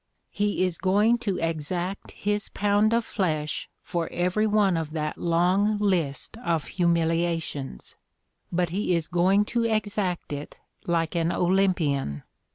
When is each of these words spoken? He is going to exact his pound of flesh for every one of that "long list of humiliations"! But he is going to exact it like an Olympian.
He 0.31 0.63
is 0.63 0.79
going 0.79 1.19
to 1.19 1.37
exact 1.37 2.09
his 2.13 2.49
pound 2.49 2.91
of 2.91 3.05
flesh 3.05 3.69
for 3.83 4.09
every 4.11 4.47
one 4.47 4.75
of 4.75 4.93
that 4.93 5.15
"long 5.19 5.77
list 5.77 6.37
of 6.39 6.65
humiliations"! 6.65 7.95
But 8.51 8.69
he 8.69 8.95
is 8.95 9.07
going 9.07 9.45
to 9.53 9.63
exact 9.65 10.33
it 10.33 10.57
like 10.87 11.13
an 11.13 11.31
Olympian. 11.31 12.23